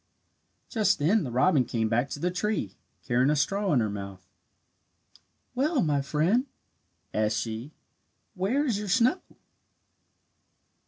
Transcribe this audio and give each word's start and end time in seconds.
Just 0.67 0.97
then 0.97 1.23
the 1.23 1.29
robin 1.29 1.63
came 1.63 1.87
back 1.87 2.09
to 2.09 2.19
the 2.19 2.31
tree, 2.31 2.75
carrying 3.03 3.29
a 3.29 3.35
straw 3.35 3.71
in 3.71 3.81
her 3.81 3.87
mouth. 3.91 4.27
"Well, 5.53 5.83
my 5.83 6.01
friend," 6.01 6.47
asked 7.13 7.37
she, 7.37 7.71
"where 8.33 8.65
is 8.65 8.79
your 8.79 8.87
snow?" 8.87 9.21